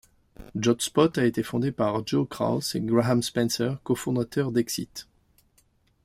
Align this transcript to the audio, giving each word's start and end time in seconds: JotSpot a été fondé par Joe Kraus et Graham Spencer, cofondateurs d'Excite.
JotSpot 0.57 1.15
a 1.19 1.25
été 1.27 1.43
fondé 1.43 1.71
par 1.71 2.07
Joe 2.07 2.27
Kraus 2.27 2.73
et 2.73 2.81
Graham 2.81 3.21
Spencer, 3.21 3.77
cofondateurs 3.83 4.51
d'Excite. 4.51 5.05